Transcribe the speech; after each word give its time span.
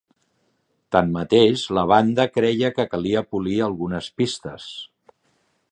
Tanmateix, 0.95 1.65
la 1.79 1.83
banda 1.91 2.25
creia 2.39 2.73
que 2.79 2.85
calia 2.95 3.25
polir 3.35 3.55
algunes 3.67 4.13
pistes. 4.23 4.69